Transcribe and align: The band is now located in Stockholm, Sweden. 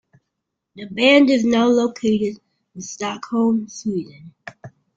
The 0.73 0.85
band 0.85 1.29
is 1.29 1.45
now 1.45 1.67
located 1.67 2.37
in 2.73 2.81
Stockholm, 2.81 3.67
Sweden. 3.67 4.33